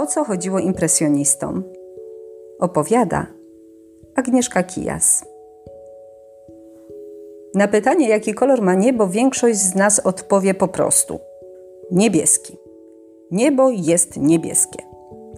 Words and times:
O 0.00 0.06
co 0.06 0.24
chodziło 0.24 0.58
impresjonistom? 0.58 1.64
Opowiada 2.60 3.26
Agnieszka 4.16 4.62
Kijas. 4.62 5.24
Na 7.54 7.68
pytanie, 7.68 8.08
jaki 8.08 8.34
kolor 8.34 8.62
ma 8.62 8.74
niebo, 8.74 9.08
większość 9.08 9.58
z 9.58 9.74
nas 9.74 10.00
odpowie 10.00 10.54
po 10.54 10.68
prostu: 10.68 11.18
niebieski. 11.90 12.56
Niebo 13.30 13.70
jest 13.70 14.16
niebieskie. 14.16 14.78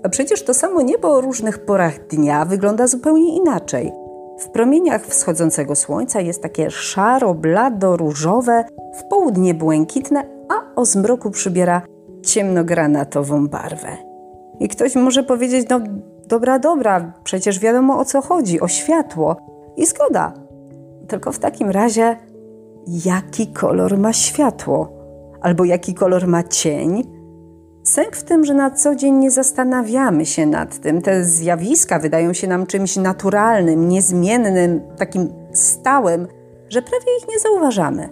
A 0.03 0.09
przecież 0.09 0.45
to 0.45 0.55
samo 0.55 0.83
niebo 0.83 1.09
o 1.09 1.21
różnych 1.21 1.65
porach 1.65 2.07
dnia 2.07 2.45
wygląda 2.45 2.87
zupełnie 2.87 3.37
inaczej. 3.37 3.93
W 4.39 4.49
promieniach 4.49 5.07
wschodzącego 5.07 5.75
słońca 5.75 6.21
jest 6.21 6.43
takie 6.43 6.71
szaro, 6.71 7.35
blado, 7.35 7.97
różowe, 7.97 8.65
w 8.99 9.09
południe 9.11 9.55
błękitne, 9.55 10.23
a 10.49 10.81
o 10.81 10.85
zmroku 10.85 11.31
przybiera 11.31 11.83
ciemnogranatową 12.23 13.49
barwę. 13.49 14.12
I 14.61 14.69
ktoś 14.69 14.95
może 14.95 15.23
powiedzieć, 15.23 15.67
no 15.71 15.81
dobra, 16.29 16.59
dobra, 16.59 17.13
przecież 17.25 17.59
wiadomo 17.59 17.99
o 17.99 18.05
co 18.05 18.21
chodzi, 18.21 18.61
o 18.61 18.69
światło. 18.69 19.37
I 19.77 19.87
zgoda. 19.87 20.33
Tylko 21.09 21.33
w 21.33 21.39
takim 21.39 21.71
razie, 21.71 22.17
jaki 22.87 23.47
kolor 23.47 23.99
ma 23.99 24.13
światło? 24.13 24.93
Albo 25.41 25.65
jaki 25.65 25.95
kolor 25.95 26.27
ma 26.27 26.43
cień? 26.43 27.05
Sęk 27.85 28.17
w 28.17 28.23
tym, 28.23 28.45
że 28.45 28.55
na 28.55 28.71
co 28.71 28.95
dzień 28.95 29.15
nie 29.15 29.31
zastanawiamy 29.31 30.27
się 30.27 30.47
nad 30.47 30.79
tym. 30.79 31.03
Te 31.03 31.25
zjawiska 31.25 31.99
wydają 31.99 32.33
się 32.33 32.47
nam 32.49 32.67
czymś 32.67 32.97
naturalnym, 32.97 33.89
niezmiennym, 33.89 34.81
takim 34.97 35.29
stałym, 35.53 36.29
że 36.69 36.83
prawie 36.83 37.17
ich 37.21 37.29
nie 37.29 37.39
zauważamy. 37.39 38.09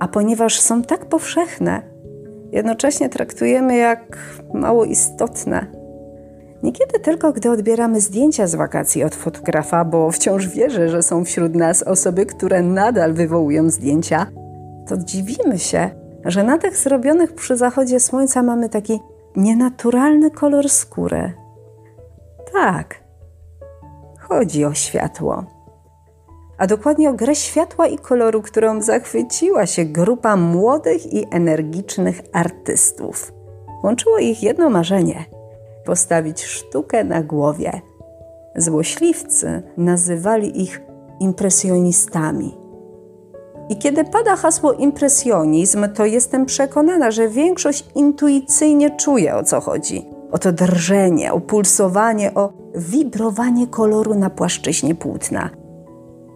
A 0.00 0.08
ponieważ 0.08 0.60
są 0.60 0.82
tak 0.82 1.06
powszechne, 1.06 1.82
jednocześnie 2.52 3.08
traktujemy 3.08 3.76
jak 3.76 4.18
mało 4.54 4.84
istotne. 4.84 5.66
Niekiedy 6.62 7.00
tylko, 7.00 7.32
gdy 7.32 7.50
odbieramy 7.50 8.00
zdjęcia 8.00 8.46
z 8.46 8.54
wakacji 8.54 9.04
od 9.04 9.14
fotografa, 9.14 9.84
bo 9.84 10.10
wciąż 10.10 10.48
wierzę, 10.48 10.88
że 10.88 11.02
są 11.02 11.24
wśród 11.24 11.54
nas 11.54 11.82
osoby, 11.82 12.26
które 12.26 12.62
nadal 12.62 13.12
wywołują 13.12 13.70
zdjęcia, 13.70 14.26
to 14.88 14.96
dziwimy 14.96 15.58
się, 15.58 15.90
że 16.24 16.42
na 16.42 16.58
tych 16.58 16.76
zrobionych 16.76 17.34
przy 17.34 17.56
zachodzie 17.56 18.00
słońca 18.00 18.42
mamy 18.42 18.68
taki 18.68 19.00
nienaturalny 19.36 20.30
kolor 20.30 20.68
skóry. 20.68 21.32
Tak, 22.52 23.02
chodzi 24.18 24.64
o 24.64 24.74
światło. 24.74 25.61
A 26.62 26.66
dokładnie 26.66 27.10
o 27.10 27.12
grę 27.12 27.34
światła 27.34 27.86
i 27.86 27.98
koloru, 27.98 28.42
którą 28.42 28.82
zachwyciła 28.82 29.66
się 29.66 29.84
grupa 29.84 30.36
młodych 30.36 31.12
i 31.12 31.26
energicznych 31.30 32.20
artystów. 32.32 33.32
Łączyło 33.82 34.18
ich 34.18 34.42
jedno 34.42 34.70
marzenie 34.70 35.24
postawić 35.84 36.44
sztukę 36.44 37.04
na 37.04 37.22
głowie. 37.22 37.80
Złośliwcy 38.56 39.62
nazywali 39.76 40.62
ich 40.62 40.80
impresjonistami. 41.20 42.54
I 43.68 43.76
kiedy 43.76 44.04
pada 44.04 44.36
hasło 44.36 44.72
impresjonizm, 44.72 45.88
to 45.94 46.04
jestem 46.04 46.46
przekonana, 46.46 47.10
że 47.10 47.28
większość 47.28 47.84
intuicyjnie 47.94 48.96
czuje 48.96 49.36
o 49.36 49.44
co 49.44 49.60
chodzi. 49.60 50.08
O 50.32 50.38
to 50.38 50.52
drżenie, 50.52 51.32
o 51.32 51.40
pulsowanie, 51.40 52.34
o 52.34 52.52
wibrowanie 52.74 53.66
koloru 53.66 54.14
na 54.14 54.30
płaszczyźnie 54.30 54.94
płótna. 54.94 55.61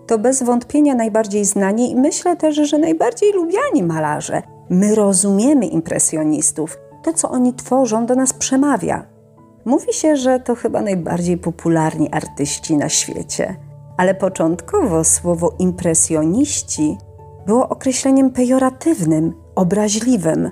To 0.07 0.19
bez 0.19 0.43
wątpienia 0.43 0.95
najbardziej 0.95 1.45
znani 1.45 1.91
i 1.91 1.97
myślę 1.97 2.37
też, 2.37 2.57
że 2.57 2.79
najbardziej 2.79 3.33
lubiani 3.33 3.83
malarze. 3.83 4.43
My 4.71 4.95
rozumiemy 4.95 5.67
impresjonistów. 5.67 6.79
To, 7.03 7.13
co 7.13 7.31
oni 7.31 7.55
tworzą, 7.55 8.07
do 8.07 8.15
nas 8.15 8.33
przemawia. 8.33 9.07
Mówi 9.65 9.93
się, 9.93 10.17
że 10.17 10.41
to 10.41 10.55
chyba 10.55 10.83
najbardziej 10.83 11.39
popularni 11.39 12.13
artyści 12.13 12.77
na 12.77 12.89
świecie. 12.89 13.57
Ale 13.97 14.15
początkowo 14.15 15.05
słowo 15.05 15.55
impresjoniści 15.59 16.99
było 17.47 17.69
określeniem 17.69 18.31
pejoratywnym, 18.31 19.33
obraźliwym. 19.55 20.51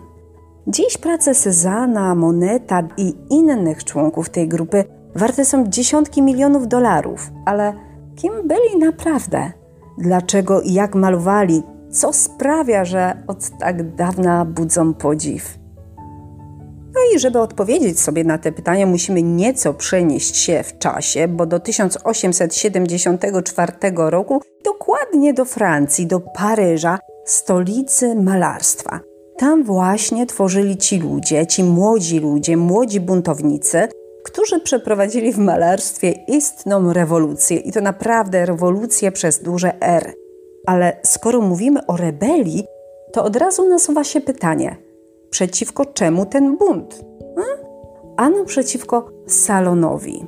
Dziś 0.67 0.99
prace 0.99 1.35
Cezana, 1.35 2.15
Moneta 2.15 2.83
i 2.97 3.15
innych 3.31 3.85
członków 3.85 4.31
tej 4.31 4.49
grupy 4.49 4.85
warte 5.15 5.45
są 5.45 5.69
dziesiątki 5.69 6.23
milionów 6.23 6.69
dolarów, 6.69 7.31
ale 7.45 7.73
kim 8.17 8.49
byli 8.49 8.79
naprawdę? 8.79 9.53
Dlaczego 9.99 10.61
i 10.61 10.73
jak 10.73 10.95
malowali? 10.95 11.63
Co 11.91 12.13
sprawia, 12.13 12.85
że 12.85 13.23
od 13.27 13.59
tak 13.59 13.95
dawna 13.95 14.45
budzą 14.45 14.95
podziw? 14.95 15.59
No 16.95 17.01
i 17.15 17.19
żeby 17.19 17.41
odpowiedzieć 17.41 18.01
sobie 18.01 18.25
na 18.25 18.39
te 18.39 18.53
pytania, 18.53 18.87
musimy 18.87 19.23
nieco 19.23 19.75
przenieść 19.75 20.37
się 20.37 20.63
w 20.63 20.79
czasie, 20.79 21.29
bo 21.29 21.47
do 21.47 21.61
1874 21.61 23.73
roku, 23.97 24.43
dokładnie 24.65 25.35
do 25.35 25.45
Francji, 25.45 26.07
do 26.07 26.21
Paryża, 26.21 26.99
stolicy 27.25 28.15
malarstwa. 28.15 29.01
Tam 29.37 29.65
właśnie 29.65 30.27
tworzyli 30.27 30.77
ci 30.77 30.99
ludzie, 30.99 31.47
ci 31.47 31.65
młodzi 31.65 32.21
ludzie, 32.21 32.57
młodzi 32.57 33.01
buntownicy, 33.01 33.89
którzy 34.25 34.61
przeprowadzili 34.61 35.33
w 35.33 35.39
malarstwie 35.39 36.11
istną 36.11 36.93
rewolucję 36.93 37.57
i 37.57 37.73
to 37.73 37.81
naprawdę 37.81 38.47
rewolucję 38.47 39.13
przez 39.13 39.43
duże 39.43 39.83
R. 39.83 40.15
Ale 40.67 40.97
skoro 41.03 41.41
mówimy 41.41 41.87
o 41.87 41.97
rebelii, 41.97 42.65
to 43.13 43.25
od 43.25 43.37
razu 43.37 43.69
nasuwa 43.69 44.05
się 44.05 44.21
pytanie– 44.21 44.77
Przeciwko 45.35 45.87
czemu 45.87 46.27
ten 46.27 46.57
bunt? 46.57 47.05
Ano 48.17 48.45
przeciwko 48.45 49.11
salonowi. 49.27 50.27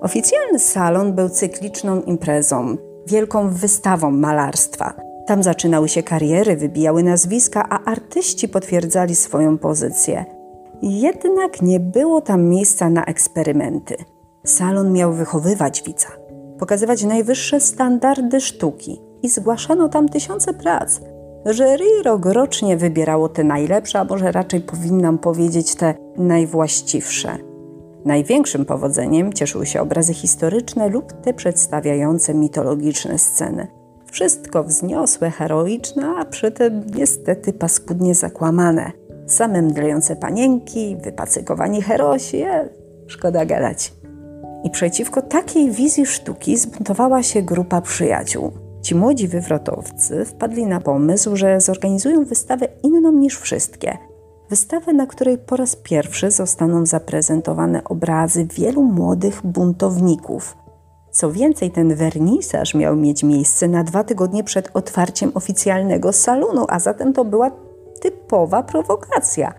Oficjalny 0.00 0.58
salon 0.58 1.12
był 1.12 1.28
cykliczną 1.28 2.02
imprezą, 2.02 2.76
wielką 3.06 3.50
wystawą 3.50 4.10
malarstwa. 4.10 4.94
Tam 5.26 5.42
zaczynały 5.42 5.88
się 5.88 6.02
kariery, 6.02 6.56
wybijały 6.56 7.02
nazwiska, 7.02 7.66
a 7.70 7.84
artyści 7.84 8.48
potwierdzali 8.48 9.16
swoją 9.16 9.58
pozycję. 9.58 10.24
Jednak 10.82 11.62
nie 11.62 11.80
było 11.80 12.20
tam 12.20 12.44
miejsca 12.44 12.90
na 12.90 13.04
eksperymenty. 13.04 13.96
Salon 14.44 14.92
miał 14.92 15.12
wychowywać 15.12 15.82
widza, 15.82 16.08
pokazywać 16.58 17.04
najwyższe 17.04 17.60
standardy 17.60 18.40
sztuki 18.40 19.00
i 19.22 19.28
zgłaszano 19.28 19.88
tam 19.88 20.08
tysiące 20.08 20.54
prac, 20.54 21.00
Jury 21.46 22.02
rokrocznie 22.04 22.76
wybierało 22.76 23.28
te 23.28 23.44
najlepsze, 23.44 24.00
a 24.00 24.04
może 24.04 24.32
raczej 24.32 24.60
powinnam 24.60 25.18
powiedzieć 25.18 25.74
te 25.74 25.94
najwłaściwsze. 26.16 27.38
Największym 28.04 28.64
powodzeniem 28.64 29.32
cieszyły 29.32 29.66
się 29.66 29.80
obrazy 29.80 30.14
historyczne 30.14 30.88
lub 30.88 31.12
te 31.12 31.34
przedstawiające 31.34 32.34
mitologiczne 32.34 33.18
sceny. 33.18 33.66
Wszystko 34.10 34.64
wzniosłe, 34.64 35.30
heroiczne, 35.30 36.14
a 36.18 36.24
przy 36.24 36.50
tym 36.50 36.86
niestety 36.94 37.52
paskudnie 37.52 38.14
zakłamane. 38.14 38.92
Same 39.28 39.62
mdlejące 39.62 40.16
panienki, 40.16 40.96
wypacykowani 40.96 41.82
herosi, 41.82 42.42
e, 42.42 42.68
szkoda 43.06 43.46
gadać. 43.46 43.92
I 44.64 44.70
przeciwko 44.70 45.22
takiej 45.22 45.70
wizji 45.70 46.06
sztuki 46.06 46.56
zbuntowała 46.56 47.22
się 47.22 47.42
grupa 47.42 47.80
przyjaciół. 47.80 48.52
Ci 48.82 48.94
młodzi 48.94 49.28
wywrotowcy 49.28 50.24
wpadli 50.24 50.66
na 50.66 50.80
pomysł, 50.80 51.36
że 51.36 51.60
zorganizują 51.60 52.24
wystawę 52.24 52.68
inną 52.82 53.12
niż 53.12 53.38
wszystkie. 53.38 53.98
Wystawę, 54.50 54.92
na 54.92 55.06
której 55.06 55.38
po 55.38 55.56
raz 55.56 55.76
pierwszy 55.76 56.30
zostaną 56.30 56.86
zaprezentowane 56.86 57.84
obrazy 57.84 58.44
wielu 58.44 58.82
młodych 58.82 59.46
buntowników. 59.46 60.56
Co 61.10 61.32
więcej, 61.32 61.70
ten 61.70 61.94
wernisaż 61.94 62.74
miał 62.74 62.96
mieć 62.96 63.22
miejsce 63.22 63.68
na 63.68 63.84
dwa 63.84 64.04
tygodnie 64.04 64.44
przed 64.44 64.70
otwarciem 64.74 65.32
oficjalnego 65.34 66.12
salonu, 66.12 66.66
a 66.68 66.78
zatem 66.80 67.12
to 67.12 67.24
była 67.24 67.50
typowa 68.00 68.62
prowokacja. 68.62 69.54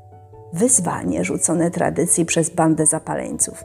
Wyzwanie 0.53 1.23
rzucone 1.23 1.71
tradycji 1.71 2.25
przez 2.25 2.49
bandę 2.49 2.85
zapaleńców. 2.85 3.63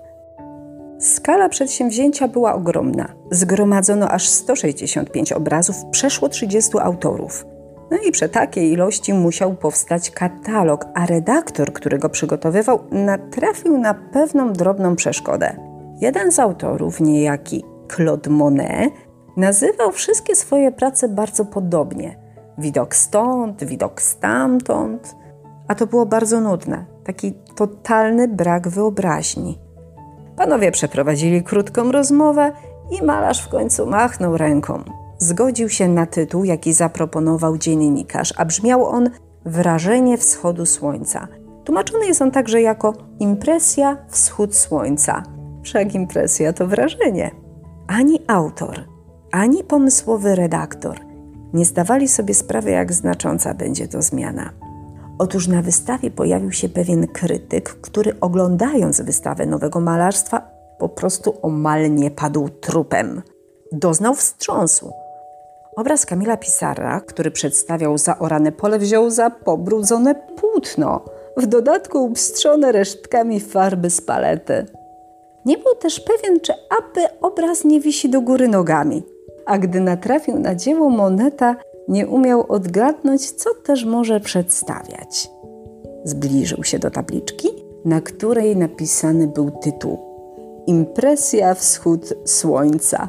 Skala 0.99 1.49
przedsięwzięcia 1.49 2.29
była 2.29 2.55
ogromna. 2.55 3.09
Zgromadzono 3.31 4.09
aż 4.09 4.29
165 4.29 5.33
obrazów, 5.33 5.77
przeszło 5.91 6.29
30 6.29 6.79
autorów. 6.79 7.47
No 7.91 7.97
i 8.09 8.13
przy 8.13 8.29
takiej 8.29 8.73
ilości 8.73 9.15
musiał 9.15 9.55
powstać 9.55 10.11
katalog, 10.11 10.85
a 10.95 11.07
redaktor, 11.07 11.73
który 11.73 11.99
go 11.99 12.09
przygotowywał, 12.09 12.79
natrafił 12.91 13.79
na 13.79 13.95
pewną 13.95 14.53
drobną 14.53 14.97
przeszkodę. 14.97 15.57
Jeden 16.01 16.33
z 16.33 16.39
autorów, 16.39 17.01
niejaki 17.01 17.65
Claude 17.97 18.31
Monet, 18.31 18.93
nazywał 19.37 19.93
wszystkie 19.93 20.37
swoje 20.37 20.73
prace 20.73 21.09
bardzo 21.09 21.45
podobnie. 21.45 22.24
Widok 22.59 22.97
stąd, 22.97 23.65
widok 23.65 24.03
stamtąd. 24.03 25.17
A 25.69 25.75
to 25.75 25.87
było 25.87 26.07
bardzo 26.07 26.41
nudne. 26.41 26.85
Taki 27.05 27.33
totalny 27.33 28.29
brak 28.29 28.69
wyobraźni. 28.69 29.59
Panowie 30.37 30.71
przeprowadzili 30.71 31.43
krótką 31.43 31.93
rozmowę 31.93 32.53
i 32.91 33.03
malarz 33.03 33.45
w 33.45 33.49
końcu 33.49 33.87
machnął 33.87 34.37
ręką. 34.37 34.83
Zgodził 35.19 35.69
się 35.69 35.89
na 35.89 36.07
tytuł, 36.07 36.45
jaki 36.45 36.73
zaproponował 36.73 37.59
dziennikarz, 37.59 38.35
a 38.37 38.45
brzmiał 38.45 38.87
on 38.87 39.11
Wrażenie 39.47 40.19
wschodu 40.19 40.67
słońca. 40.67 41.29
Tłumaczony 41.65 42.07
jest 42.07 42.23
on 42.23 42.31
także 42.31 42.63
jako 42.63 42.93
impresja 43.19 43.97
wschód 44.09 44.57
słońca. 44.57 45.23
Wszak 45.63 45.95
impresja 45.95 46.53
to 46.53 46.67
wrażenie. 46.67 47.31
Ani 47.87 48.19
autor, 48.27 48.85
ani 49.33 49.65
pomysłowy 49.65 50.35
redaktor 50.35 51.01
nie 51.55 51.65
zdawali 51.65 52.09
sobie 52.09 52.35
sprawy, 52.35 52.71
jak 52.71 52.93
znacząca 52.93 53.55
będzie 53.55 53.89
to 53.89 54.03
zmiana. 54.03 54.51
Otóż 55.19 55.49
na 55.49 55.63
wystawie 55.63 56.11
pojawił 56.11 56.53
się 56.53 56.69
pewien 56.69 57.07
krytyk, 57.07 57.69
który 57.81 58.21
oglądając 58.21 59.01
wystawę 59.01 59.47
nowego 59.47 59.81
malarstwa 59.81 60.51
po 60.79 60.89
prostu 60.89 61.35
omal 61.43 61.95
nie 61.95 62.11
padł 62.11 62.49
trupem. 62.49 63.23
Doznał 63.73 64.15
wstrząsu. 64.15 64.93
Obraz 65.77 66.07
Kamila 66.07 66.37
Pisarra, 66.37 67.01
który 67.01 67.31
przedstawiał 67.31 67.99
zaorane 67.99 68.53
pole, 68.53 68.79
wziął 68.79 69.11
za 69.11 69.31
pobrudzone 69.31 70.15
płótno, 70.15 71.05
w 71.37 71.47
dodatku 71.47 72.05
upstrzone 72.05 72.73
resztkami 72.73 73.41
farby 73.41 73.91
z 73.91 74.01
palety. 74.01 74.67
Nie 75.45 75.59
był 75.59 75.75
też 75.75 76.01
pewien, 76.01 76.41
czy 76.41 76.53
aby 76.53 77.21
obraz 77.21 77.65
nie 77.65 77.81
wisi 77.81 78.11
do 78.11 78.21
góry 78.21 78.49
nogami. 78.49 79.14
A 79.47 79.59
gdy 79.59 79.81
natrafił 79.81 80.39
na 80.39 80.55
dzieło 80.55 80.91
Moneta, 80.91 81.57
nie 81.89 82.07
umiał 82.07 82.53
odgadnąć, 82.53 83.31
co 83.31 83.51
też 83.55 83.85
może 83.85 84.21
przedstawiać. 84.21 85.31
Zbliżył 86.05 86.65
się 86.65 86.79
do 86.79 86.91
tabliczki, 86.91 87.49
na 87.85 88.01
której 88.01 88.57
napisany 88.57 89.27
był 89.27 89.51
tytuł 89.51 89.99
Impresja 90.67 91.55
wschód 91.55 92.15
słońca. 92.25 93.07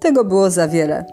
Tego 0.00 0.24
było 0.24 0.50
za 0.50 0.68
wiele. 0.68 1.04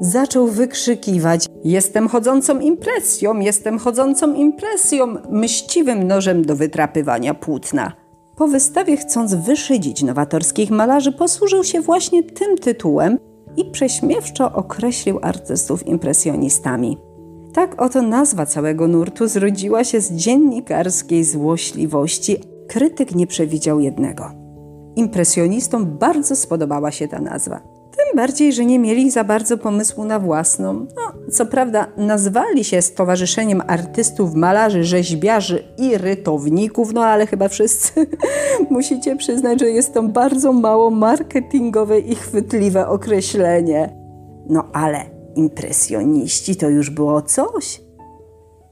Zaczął 0.00 0.46
wykrzykiwać: 0.46 1.46
Jestem 1.64 2.08
chodzącą 2.08 2.60
impresją, 2.60 3.38
jestem 3.38 3.78
chodzącą 3.78 4.34
impresją, 4.34 5.06
mściwym 5.30 6.02
nożem 6.02 6.44
do 6.44 6.56
wytrapywania 6.56 7.34
płótna. 7.34 7.92
Po 8.36 8.48
wystawie, 8.48 8.96
chcąc 8.96 9.34
wyszydzić 9.34 10.02
nowatorskich 10.02 10.70
malarzy, 10.70 11.12
posłużył 11.12 11.64
się 11.64 11.80
właśnie 11.80 12.22
tym 12.22 12.58
tytułem 12.58 13.18
i 13.56 13.70
prześmiewczo 13.70 14.52
określił 14.52 15.18
artystów 15.22 15.86
impresjonistami. 15.86 16.98
Tak 17.52 17.82
oto 17.82 18.02
nazwa 18.02 18.46
całego 18.46 18.88
nurtu 18.88 19.28
zrodziła 19.28 19.84
się 19.84 20.00
z 20.00 20.12
dziennikarskiej 20.12 21.24
złośliwości. 21.24 22.36
Krytyk 22.68 23.14
nie 23.14 23.26
przewidział 23.26 23.80
jednego. 23.80 24.30
Impresjonistom 24.96 25.98
bardzo 25.98 26.36
spodobała 26.36 26.90
się 26.90 27.08
ta 27.08 27.20
nazwa. 27.20 27.73
Tym 28.14 28.22
bardziej, 28.22 28.52
że 28.52 28.64
nie 28.64 28.78
mieli 28.78 29.10
za 29.10 29.24
bardzo 29.24 29.58
pomysłu 29.58 30.04
na 30.04 30.18
własną. 30.18 30.72
No, 30.72 31.30
co 31.32 31.46
prawda, 31.46 31.86
nazwali 31.96 32.64
się 32.64 32.82
Stowarzyszeniem 32.82 33.62
Artystów, 33.66 34.34
Malarzy, 34.34 34.84
Rzeźbiarzy 34.84 35.64
i 35.78 35.98
Rytowników, 35.98 36.92
no 36.92 37.04
ale 37.04 37.26
chyba 37.26 37.48
wszyscy 37.48 38.06
musicie 38.70 39.16
przyznać, 39.16 39.60
że 39.60 39.70
jest 39.70 39.94
to 39.94 40.02
bardzo 40.02 40.52
mało 40.52 40.90
marketingowe 40.90 42.00
i 42.00 42.14
chwytliwe 42.14 42.88
określenie. 42.88 43.96
No 44.48 44.64
ale 44.72 44.98
impresjoniści 45.36 46.56
to 46.56 46.68
już 46.68 46.90
było 46.90 47.22
coś. 47.22 47.80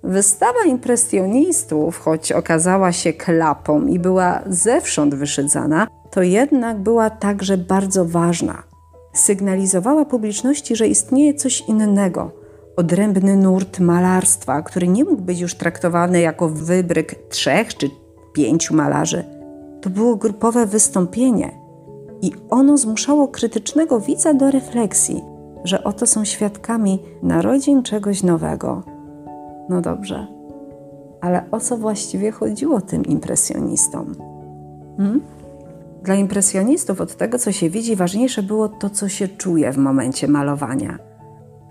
Wystawa 0.02 0.64
impresjonistów, 0.66 1.98
choć 1.98 2.32
okazała 2.32 2.92
się 2.92 3.12
klapą 3.12 3.86
i 3.86 3.98
była 3.98 4.42
zewsząd 4.46 5.14
wyszydzana, 5.14 5.86
to 6.10 6.22
jednak 6.22 6.82
była 6.82 7.10
także 7.10 7.58
bardzo 7.58 8.04
ważna 8.04 8.71
sygnalizowała 9.12 10.04
publiczności, 10.04 10.76
że 10.76 10.88
istnieje 10.88 11.34
coś 11.34 11.60
innego, 11.60 12.30
odrębny 12.76 13.36
nurt 13.36 13.80
malarstwa, 13.80 14.62
który 14.62 14.88
nie 14.88 15.04
mógł 15.04 15.22
być 15.22 15.40
już 15.40 15.54
traktowany 15.54 16.20
jako 16.20 16.48
wybryk 16.48 17.14
trzech 17.28 17.76
czy 17.76 17.90
pięciu 18.32 18.74
malarzy. 18.74 19.24
To 19.80 19.90
było 19.90 20.16
grupowe 20.16 20.66
wystąpienie 20.66 21.50
i 22.22 22.32
ono 22.50 22.76
zmuszało 22.76 23.28
krytycznego 23.28 24.00
widza 24.00 24.34
do 24.34 24.50
refleksji, 24.50 25.24
że 25.64 25.84
oto 25.84 26.06
są 26.06 26.24
świadkami 26.24 27.02
narodzin 27.22 27.82
czegoś 27.82 28.22
nowego. 28.22 28.82
No 29.68 29.80
dobrze, 29.80 30.26
ale 31.20 31.44
o 31.50 31.60
co 31.60 31.76
właściwie 31.76 32.30
chodziło 32.30 32.80
tym 32.80 33.04
impresjonistom? 33.04 34.14
Hmm? 34.96 35.20
Dla 36.02 36.14
impresjonistów 36.14 37.00
od 37.00 37.16
tego, 37.16 37.38
co 37.38 37.52
się 37.52 37.70
widzi, 37.70 37.96
ważniejsze 37.96 38.42
było 38.42 38.68
to, 38.68 38.90
co 38.90 39.08
się 39.08 39.28
czuje 39.28 39.72
w 39.72 39.78
momencie 39.78 40.28
malowania. 40.28 40.98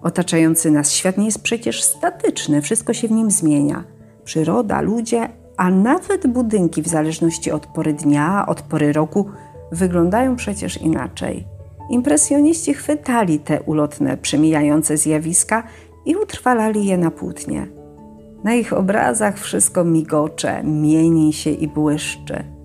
Otaczający 0.01 0.71
nas 0.71 0.91
świat 0.91 1.17
nie 1.17 1.25
jest 1.25 1.41
przecież 1.41 1.83
statyczny, 1.83 2.61
wszystko 2.61 2.93
się 2.93 3.07
w 3.07 3.11
nim 3.11 3.31
zmienia. 3.31 3.83
Przyroda, 4.23 4.81
ludzie, 4.81 5.29
a 5.57 5.69
nawet 5.69 6.27
budynki, 6.27 6.81
w 6.81 6.87
zależności 6.87 7.51
od 7.51 7.67
pory 7.67 7.93
dnia, 7.93 8.45
od 8.47 8.61
pory 8.61 8.93
roku, 8.93 9.29
wyglądają 9.71 10.35
przecież 10.35 10.77
inaczej. 10.77 11.47
Impresjoniści 11.89 12.73
chwytali 12.73 13.39
te 13.39 13.61
ulotne, 13.61 14.17
przemijające 14.17 14.97
zjawiska 14.97 15.63
i 16.05 16.15
utrwalali 16.15 16.85
je 16.85 16.97
na 16.97 17.11
płótnie. 17.11 17.67
Na 18.43 18.53
ich 18.53 18.73
obrazach 18.73 19.39
wszystko 19.39 19.83
migocze, 19.83 20.63
mieni 20.63 21.33
się 21.33 21.49
i 21.49 21.67
błyszczy 21.67 22.60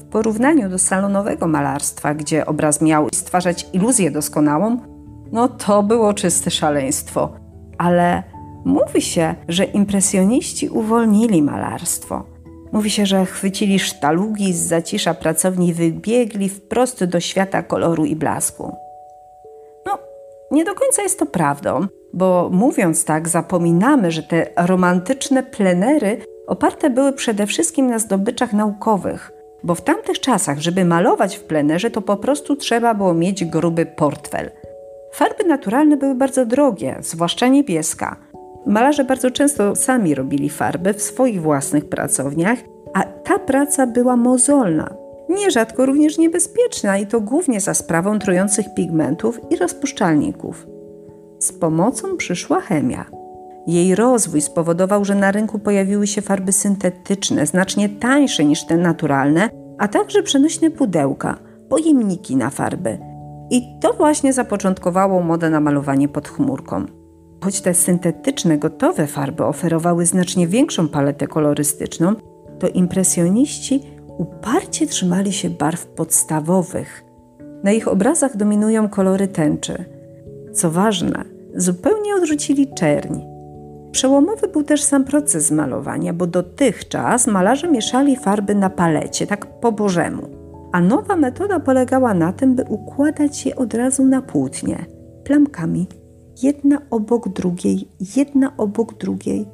porównaniu 0.00 0.68
do 0.68 0.78
salonowego 0.78 1.46
malarstwa, 1.46 2.14
gdzie 2.14 2.46
obraz 2.46 2.80
miał 2.80 3.08
stwarzać 3.14 3.66
iluzję 3.72 4.10
doskonałą, 4.10 4.78
no 5.32 5.48
to 5.48 5.82
było 5.82 6.14
czyste 6.14 6.50
szaleństwo. 6.50 7.32
Ale 7.78 8.22
mówi 8.64 9.02
się, 9.02 9.34
że 9.48 9.64
impresjoniści 9.64 10.68
uwolnili 10.68 11.42
malarstwo. 11.42 12.24
Mówi 12.72 12.90
się, 12.90 13.06
że 13.06 13.26
chwycili 13.26 13.78
sztalugi 13.78 14.52
z 14.52 14.58
zacisza 14.58 15.14
pracowni 15.14 15.68
i 15.68 15.74
wybiegli 15.74 16.48
wprost 16.48 17.04
do 17.04 17.20
świata 17.20 17.62
koloru 17.62 18.04
i 18.04 18.16
blasku. 18.16 18.76
No, 19.86 19.98
nie 20.50 20.64
do 20.64 20.74
końca 20.74 21.02
jest 21.02 21.18
to 21.18 21.26
prawdą, 21.26 21.86
bo 22.14 22.50
mówiąc 22.52 23.04
tak, 23.04 23.28
zapominamy, 23.28 24.10
że 24.10 24.22
te 24.22 24.46
romantyczne 24.56 25.42
plenery 25.42 26.18
oparte 26.46 26.90
były 26.90 27.12
przede 27.12 27.46
wszystkim 27.46 27.86
na 27.86 27.98
zdobyczach 27.98 28.52
naukowych– 28.52 29.32
bo 29.64 29.74
w 29.74 29.82
tamtych 29.82 30.20
czasach, 30.20 30.58
żeby 30.58 30.84
malować 30.84 31.36
w 31.36 31.44
plenerze, 31.44 31.90
to 31.90 32.02
po 32.02 32.16
prostu 32.16 32.56
trzeba 32.56 32.94
było 32.94 33.14
mieć 33.14 33.44
gruby 33.44 33.86
portfel. 33.86 34.50
Farby 35.12 35.44
naturalne 35.44 35.96
były 35.96 36.14
bardzo 36.14 36.46
drogie, 36.46 36.96
zwłaszcza 37.00 37.48
niebieska. 37.48 38.16
Malarze 38.66 39.04
bardzo 39.04 39.30
często 39.30 39.76
sami 39.76 40.14
robili 40.14 40.50
farby 40.50 40.94
w 40.94 41.02
swoich 41.02 41.42
własnych 41.42 41.88
pracowniach, 41.88 42.58
a 42.94 43.02
ta 43.02 43.38
praca 43.38 43.86
była 43.86 44.16
mozolna, 44.16 44.94
nierzadko 45.28 45.86
również 45.86 46.18
niebezpieczna 46.18 46.98
i 46.98 47.06
to 47.06 47.20
głównie 47.20 47.60
za 47.60 47.74
sprawą 47.74 48.18
trujących 48.18 48.74
pigmentów 48.74 49.40
i 49.50 49.56
rozpuszczalników. 49.56 50.66
Z 51.38 51.52
pomocą 51.52 52.16
przyszła 52.16 52.60
chemia. 52.60 53.04
Jej 53.66 53.94
rozwój 53.94 54.40
spowodował, 54.40 55.04
że 55.04 55.14
na 55.14 55.32
rynku 55.32 55.58
pojawiły 55.58 56.06
się 56.06 56.22
farby 56.22 56.52
syntetyczne, 56.52 57.46
znacznie 57.46 57.88
tańsze 57.88 58.44
niż 58.44 58.66
te 58.66 58.76
naturalne, 58.76 59.50
a 59.82 59.88
także 59.88 60.22
przenośne 60.22 60.70
pudełka, 60.70 61.38
pojemniki 61.68 62.36
na 62.36 62.50
farby. 62.50 62.98
I 63.50 63.62
to 63.80 63.92
właśnie 63.92 64.32
zapoczątkowało 64.32 65.22
modę 65.22 65.50
na 65.50 65.60
malowanie 65.60 66.08
pod 66.08 66.28
chmurką. 66.28 66.86
Choć 67.44 67.60
te 67.60 67.74
syntetyczne, 67.74 68.58
gotowe 68.58 69.06
farby 69.06 69.44
oferowały 69.44 70.06
znacznie 70.06 70.46
większą 70.46 70.88
paletę 70.88 71.26
kolorystyczną, 71.26 72.14
to 72.58 72.68
impresjoniści 72.68 73.82
uparcie 74.18 74.86
trzymali 74.86 75.32
się 75.32 75.50
barw 75.50 75.86
podstawowych. 75.86 77.04
Na 77.64 77.72
ich 77.72 77.88
obrazach 77.88 78.36
dominują 78.36 78.88
kolory 78.88 79.28
tęczy. 79.28 79.84
Co 80.52 80.70
ważne, 80.70 81.24
zupełnie 81.54 82.14
odrzucili 82.14 82.74
czerń. 82.74 83.31
Przełomowy 83.92 84.48
był 84.48 84.62
też 84.62 84.82
sam 84.82 85.04
proces 85.04 85.50
malowania, 85.50 86.12
bo 86.12 86.26
dotychczas 86.26 87.26
malarze 87.26 87.68
mieszali 87.68 88.16
farby 88.16 88.54
na 88.54 88.70
palecie, 88.70 89.26
tak 89.26 89.60
po 89.60 89.72
bożemu. 89.72 90.22
A 90.72 90.80
nowa 90.80 91.16
metoda 91.16 91.60
polegała 91.60 92.14
na 92.14 92.32
tym, 92.32 92.54
by 92.54 92.64
układać 92.68 93.46
je 93.46 93.56
od 93.56 93.74
razu 93.74 94.04
na 94.04 94.22
płótnie, 94.22 94.84
plamkami, 95.24 95.86
jedna 96.42 96.78
obok 96.90 97.28
drugiej, 97.28 97.88
jedna 98.16 98.52
obok 98.56 98.94
drugiej. 98.94 99.46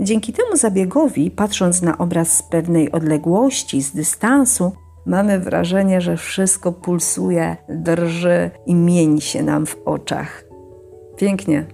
Dzięki 0.00 0.32
temu 0.32 0.56
zabiegowi, 0.56 1.30
patrząc 1.30 1.82
na 1.82 1.98
obraz 1.98 2.36
z 2.36 2.42
pewnej 2.42 2.92
odległości, 2.92 3.82
z 3.82 3.92
dystansu, 3.92 4.72
mamy 5.06 5.38
wrażenie, 5.40 6.00
że 6.00 6.16
wszystko 6.16 6.72
pulsuje, 6.72 7.56
drży 7.68 8.50
i 8.66 8.74
mieni 8.74 9.20
się 9.20 9.42
nam 9.42 9.66
w 9.66 9.76
oczach. 9.84 10.44
Pięknie, 11.16 11.66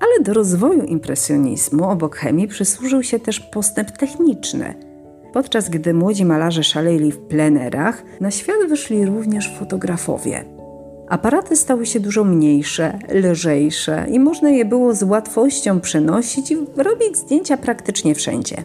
ale 0.00 0.24
do 0.24 0.34
rozwoju 0.34 0.82
impresjonizmu 0.82 1.90
obok 1.90 2.16
chemii 2.16 2.48
przysłużył 2.48 3.02
się 3.02 3.18
też 3.18 3.40
postęp 3.40 3.90
techniczny. 3.90 4.74
Podczas 5.32 5.68
gdy 5.68 5.94
młodzi 5.94 6.24
malarze 6.24 6.64
szaleli 6.64 7.12
w 7.12 7.18
plenerach, 7.18 8.02
na 8.20 8.30
świat 8.30 8.56
wyszli 8.68 9.06
również 9.06 9.58
fotografowie. 9.58 10.44
Aparaty 11.08 11.56
stały 11.56 11.86
się 11.86 12.00
dużo 12.00 12.24
mniejsze, 12.24 12.98
lżejsze 13.14 14.06
i 14.10 14.20
można 14.20 14.50
je 14.50 14.64
było 14.64 14.94
z 14.94 15.02
łatwością 15.02 15.80
przenosić 15.80 16.50
i 16.50 16.56
robić 16.76 17.16
zdjęcia 17.16 17.56
praktycznie 17.56 18.14
wszędzie. 18.14 18.56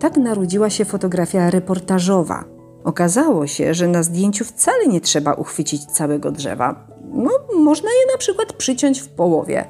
Tak 0.00 0.16
narodziła 0.16 0.70
się 0.70 0.84
fotografia 0.84 1.50
reportażowa. 1.50 2.44
Okazało 2.84 3.46
się, 3.46 3.74
że 3.74 3.88
na 3.88 4.02
zdjęciu 4.02 4.44
wcale 4.44 4.86
nie 4.86 5.00
trzeba 5.00 5.34
uchwycić 5.34 5.84
całego 5.84 6.30
drzewa. 6.30 6.86
No, 7.12 7.30
można 7.58 7.88
je 7.88 8.12
na 8.12 8.18
przykład 8.18 8.52
przyciąć 8.52 9.00
w 9.00 9.08
połowie. 9.08 9.64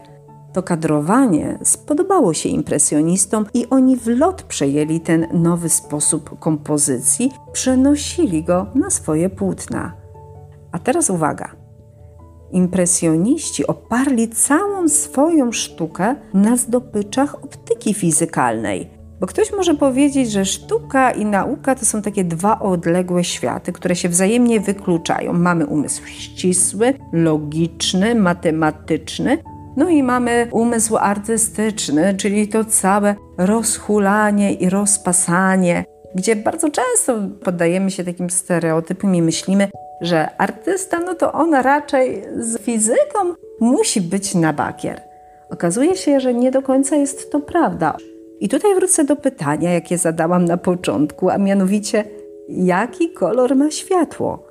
To 0.52 0.62
kadrowanie 0.62 1.58
spodobało 1.62 2.34
się 2.34 2.48
impresjonistom 2.48 3.46
i 3.54 3.66
oni 3.70 3.96
w 3.96 4.06
lot 4.06 4.42
przejęli 4.42 5.00
ten 5.00 5.26
nowy 5.32 5.68
sposób 5.68 6.38
kompozycji, 6.38 7.32
przenosili 7.52 8.44
go 8.44 8.66
na 8.74 8.90
swoje 8.90 9.30
płótna. 9.30 9.92
A 10.72 10.78
teraz 10.78 11.10
uwaga. 11.10 11.48
Impresjoniści 12.50 13.66
oparli 13.66 14.28
całą 14.28 14.88
swoją 14.88 15.52
sztukę 15.52 16.14
na 16.34 16.56
zdobyczach 16.56 17.34
optyki 17.34 17.94
fizykalnej. 17.94 19.00
Bo 19.20 19.26
ktoś 19.26 19.52
może 19.52 19.74
powiedzieć, 19.74 20.30
że 20.30 20.44
sztuka 20.44 21.10
i 21.10 21.24
nauka 21.24 21.74
to 21.74 21.84
są 21.84 22.02
takie 22.02 22.24
dwa 22.24 22.60
odległe 22.60 23.24
światy, 23.24 23.72
które 23.72 23.96
się 23.96 24.08
wzajemnie 24.08 24.60
wykluczają. 24.60 25.32
Mamy 25.32 25.66
umysł 25.66 26.06
ścisły, 26.06 26.94
logiczny, 27.12 28.14
matematyczny, 28.14 29.38
no 29.76 29.88
i 29.88 30.02
mamy 30.02 30.48
umysł 30.50 30.96
artystyczny, 30.96 32.14
czyli 32.14 32.48
to 32.48 32.64
całe 32.64 33.14
rozhulanie 33.38 34.52
i 34.52 34.70
rozpasanie, 34.70 35.84
gdzie 36.14 36.36
bardzo 36.36 36.70
często 36.70 37.18
poddajemy 37.44 37.90
się 37.90 38.04
takim 38.04 38.30
stereotypom 38.30 39.14
i 39.14 39.22
myślimy, 39.22 39.68
że 40.00 40.36
artysta, 40.36 41.00
no 41.00 41.14
to 41.14 41.32
on 41.32 41.54
raczej 41.54 42.24
z 42.38 42.58
fizyką 42.58 43.18
musi 43.60 44.00
być 44.00 44.34
na 44.34 44.52
bakier. 44.52 45.00
Okazuje 45.50 45.96
się, 45.96 46.20
że 46.20 46.34
nie 46.34 46.50
do 46.50 46.62
końca 46.62 46.96
jest 46.96 47.32
to 47.32 47.40
prawda. 47.40 47.96
I 48.40 48.48
tutaj 48.48 48.74
wrócę 48.74 49.04
do 49.04 49.16
pytania, 49.16 49.72
jakie 49.72 49.98
zadałam 49.98 50.44
na 50.44 50.56
początku, 50.56 51.30
a 51.30 51.38
mianowicie, 51.38 52.04
jaki 52.48 53.12
kolor 53.12 53.56
ma 53.56 53.70
światło? 53.70 54.49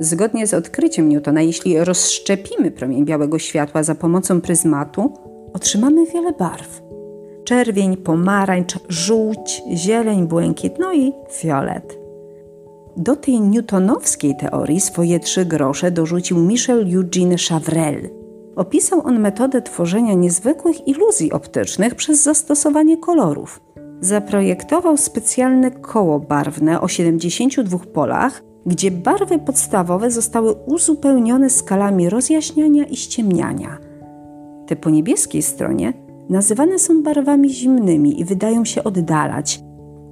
Zgodnie 0.00 0.46
z 0.46 0.54
odkryciem 0.54 1.08
Newtona, 1.08 1.42
jeśli 1.42 1.78
rozszczepimy 1.84 2.70
promień 2.70 3.04
białego 3.04 3.38
światła 3.38 3.82
za 3.82 3.94
pomocą 3.94 4.40
pryzmatu, 4.40 5.12
otrzymamy 5.54 6.06
wiele 6.06 6.32
barw. 6.32 6.82
Czerwień, 7.44 7.96
pomarańcz, 7.96 8.78
żółć, 8.88 9.62
zieleń, 9.74 10.26
błękit, 10.26 10.72
no 10.78 10.94
i 10.94 11.12
fiolet. 11.30 11.98
Do 12.96 13.16
tej 13.16 13.40
newtonowskiej 13.40 14.36
teorii 14.36 14.80
swoje 14.80 15.20
trzy 15.20 15.44
grosze 15.44 15.90
dorzucił 15.90 16.38
Michel 16.38 16.96
Eugene 16.96 17.36
Chavrel. 17.48 18.10
Opisał 18.56 19.06
on 19.06 19.20
metodę 19.20 19.62
tworzenia 19.62 20.14
niezwykłych 20.14 20.88
iluzji 20.88 21.32
optycznych 21.32 21.94
przez 21.94 22.22
zastosowanie 22.22 22.96
kolorów. 22.96 23.60
Zaprojektował 24.00 24.96
specjalne 24.96 25.70
koło 25.70 26.20
barwne 26.20 26.80
o 26.80 26.88
72 26.88 27.78
polach, 27.78 28.42
gdzie 28.68 28.90
barwy 28.90 29.38
podstawowe 29.38 30.10
zostały 30.10 30.52
uzupełnione 30.52 31.50
skalami 31.50 32.10
rozjaśniania 32.10 32.84
i 32.84 32.96
ściemniania. 32.96 33.78
Te 34.66 34.76
po 34.76 34.90
niebieskiej 34.90 35.42
stronie 35.42 35.92
nazywane 36.30 36.78
są 36.78 37.02
barwami 37.02 37.50
zimnymi 37.50 38.20
i 38.20 38.24
wydają 38.24 38.64
się 38.64 38.84
oddalać, 38.84 39.60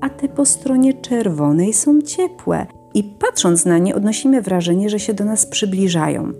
a 0.00 0.08
te 0.08 0.28
po 0.28 0.44
stronie 0.44 0.94
czerwonej 0.94 1.72
są 1.72 2.00
ciepłe 2.00 2.66
i 2.94 3.04
patrząc 3.04 3.64
na 3.64 3.78
nie 3.78 3.94
odnosimy 3.94 4.42
wrażenie, 4.42 4.90
że 4.90 4.98
się 4.98 5.14
do 5.14 5.24
nas 5.24 5.46
przybliżają. 5.46 6.32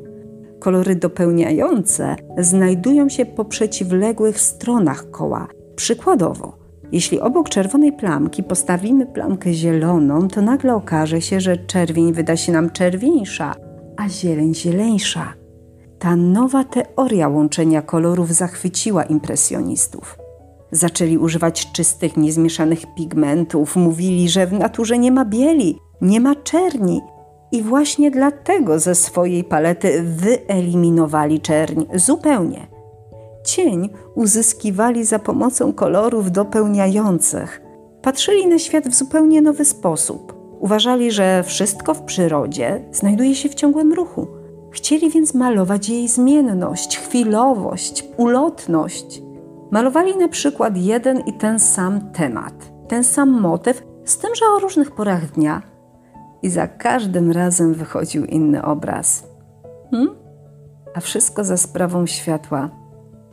Kolory 0.59 0.97
dopełniające 0.97 2.17
znajdują 2.39 3.09
się 3.09 3.27
po 3.27 3.45
przeciwległych 3.45 4.41
stronach 4.41 5.11
koła. 5.11 5.49
Przykładowo, 5.77 6.66
jeśli 6.93 7.21
obok 7.21 7.49
czerwonej 7.49 7.93
plamki 7.93 8.43
postawimy 8.43 9.07
plamkę 9.07 9.53
zieloną, 9.53 10.29
to 10.29 10.43
nagle 10.43 10.75
okaże 10.75 11.21
się, 11.21 11.41
że 11.41 11.57
czerwień 11.57 12.13
wyda 12.13 12.37
się 12.37 12.53
nam 12.53 12.71
czerwieńsza, 12.71 13.55
a 13.97 14.09
zieleń 14.09 14.55
zieleńsza. 14.55 15.35
Ta 15.99 16.17
nowa 16.17 16.65
teoria 16.65 17.29
łączenia 17.29 17.83
kolorów 17.83 18.33
zachwyciła 18.33 19.05
impresjonistów. 19.05 20.19
Zaczęli 20.71 21.19
używać 21.19 21.73
czystych, 21.73 22.17
niezmieszanych 22.17 22.95
pigmentów, 22.97 23.77
mówili, 23.77 24.29
że 24.29 24.47
w 24.47 24.53
naturze 24.53 24.99
nie 24.99 25.13
ma 25.13 25.25
bieli, 25.25 25.79
nie 26.01 26.21
ma 26.21 26.35
czerni. 26.35 27.01
I 27.53 27.63
właśnie 27.63 28.11
dlatego 28.11 28.79
ze 28.79 28.95
swojej 28.95 29.45
palety 29.45 30.03
wyeliminowali 30.03 31.41
czerń 31.41 31.85
zupełnie. 31.95 32.76
Cień 33.47 33.91
uzyskiwali 34.15 35.05
za 35.05 35.19
pomocą 35.19 35.73
kolorów 35.73 36.33
dopełniających. 36.33 37.63
Patrzyli 38.03 38.47
na 38.47 38.59
świat 38.59 38.89
w 38.89 38.95
zupełnie 38.95 39.43
nowy 39.43 39.65
sposób. 39.65 40.35
Uważali, 40.61 41.13
że 41.13 41.43
wszystko 41.43 41.95
w 41.95 42.03
przyrodzie 42.03 42.85
znajduje 42.93 43.35
się 43.35 43.49
w 43.49 43.55
ciągłym 43.55 43.93
ruchu. 43.93 44.27
Chcieli 44.71 45.11
więc 45.11 45.35
malować 45.35 45.89
jej 45.89 46.09
zmienność, 46.09 46.99
chwilowość, 46.99 48.05
ulotność. 48.17 49.23
Malowali 49.71 50.17
na 50.17 50.29
przykład 50.29 50.77
jeden 50.77 51.21
i 51.21 51.33
ten 51.33 51.59
sam 51.59 52.01
temat, 52.13 52.73
ten 52.89 53.05
sam 53.05 53.41
motyw, 53.41 53.83
z 54.05 54.19
tym, 54.19 54.35
że 54.35 54.45
o 54.57 54.59
różnych 54.59 54.91
porach 54.91 55.33
dnia. 55.33 55.63
I 56.43 56.49
za 56.49 56.67
każdym 56.67 57.33
razem 57.33 57.75
wychodził 57.75 58.25
inny 58.25 58.65
obraz. 58.65 59.25
Hmm? 59.91 60.17
A 60.95 61.01
wszystko 61.01 61.45
za 61.45 61.57
sprawą 61.57 62.07
światła. 62.07 62.86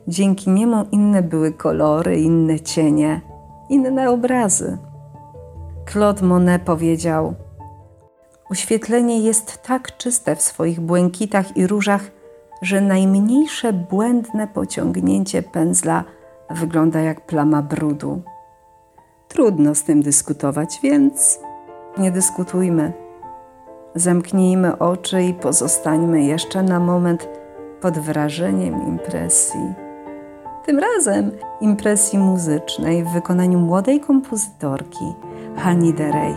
Dzięki 0.08 0.50
niemu 0.50 0.86
inne 0.92 1.24
były 1.24 1.54
kolory, 1.54 2.20
inne 2.20 2.60
cienie, 2.60 3.22
inne 3.70 4.10
obrazy. 4.10 4.78
Claude 5.92 6.26
Monet 6.26 6.62
powiedział: 6.62 7.34
Oświetlenie 8.50 9.20
jest 9.20 9.64
tak 9.64 9.98
czyste 9.98 10.36
w 10.36 10.42
swoich 10.42 10.80
błękitach 10.80 11.58
i 11.58 11.68
różach, 11.68 12.12
że 12.62 12.82
najmniejsze 12.82 13.74
błędne 13.74 14.48
pociągnięcie 14.48 15.44
pędzla 15.44 16.04
wygląda 16.50 17.02
jak 17.02 17.26
plama 17.26 17.62
brudu. 17.62 18.22
Trudno 19.28 19.76
z 19.76 19.84
tym 19.84 20.02
dyskutować, 20.02 20.80
więc 20.84 21.40
nie 21.98 22.12
dyskutujmy. 22.12 22.94
Zamknijmy 23.96 24.78
oczy 24.78 25.24
i 25.24 25.34
pozostańmy 25.34 26.24
jeszcze 26.24 26.64
na 26.64 26.80
moment 26.80 27.30
pod 27.82 28.00
wrażeniem 28.00 28.88
impresji. 28.88 29.74
Tym 30.65 30.79
razem 30.79 31.32
impresji 31.62 32.20
muzycznej 32.20 33.03
w 33.03 33.08
wykonaniu 33.08 33.60
młodej 33.60 34.00
kompozytorki 34.00 35.05
Hani 35.55 35.93
Derey. 35.93 36.36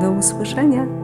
Do 0.00 0.10
usłyszenia! 0.10 1.01